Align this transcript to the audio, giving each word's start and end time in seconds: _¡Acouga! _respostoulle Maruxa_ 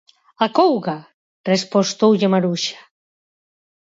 _¡Acouga! 0.41 0.97
_respostoulle 1.51 2.27
Maruxa_ 2.33 2.79